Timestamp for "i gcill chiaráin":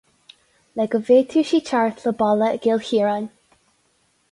2.55-3.31